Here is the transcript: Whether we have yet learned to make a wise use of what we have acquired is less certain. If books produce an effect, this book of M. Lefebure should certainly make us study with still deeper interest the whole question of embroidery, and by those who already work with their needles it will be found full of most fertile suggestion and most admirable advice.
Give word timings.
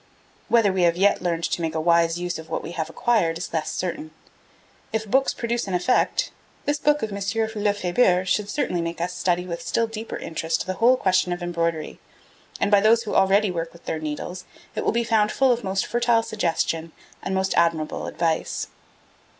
Whether 0.49 0.73
we 0.73 0.81
have 0.81 0.97
yet 0.97 1.21
learned 1.21 1.43
to 1.43 1.61
make 1.61 1.75
a 1.75 1.79
wise 1.79 2.19
use 2.19 2.39
of 2.39 2.49
what 2.49 2.63
we 2.63 2.71
have 2.71 2.89
acquired 2.89 3.37
is 3.37 3.53
less 3.53 3.71
certain. 3.71 4.09
If 4.91 5.05
books 5.05 5.31
produce 5.31 5.67
an 5.67 5.75
effect, 5.75 6.31
this 6.65 6.79
book 6.79 7.03
of 7.03 7.11
M. 7.11 7.21
Lefebure 7.63 8.25
should 8.25 8.49
certainly 8.49 8.81
make 8.81 8.99
us 8.99 9.13
study 9.13 9.45
with 9.45 9.61
still 9.61 9.85
deeper 9.85 10.17
interest 10.17 10.65
the 10.65 10.73
whole 10.81 10.97
question 10.97 11.31
of 11.33 11.43
embroidery, 11.43 11.99
and 12.59 12.71
by 12.71 12.81
those 12.81 13.03
who 13.03 13.13
already 13.13 13.51
work 13.51 13.73
with 13.73 13.85
their 13.85 13.99
needles 13.99 14.45
it 14.73 14.83
will 14.83 14.91
be 14.91 15.03
found 15.03 15.31
full 15.31 15.51
of 15.51 15.63
most 15.63 15.85
fertile 15.85 16.23
suggestion 16.23 16.93
and 17.21 17.35
most 17.35 17.53
admirable 17.55 18.07
advice. 18.07 18.69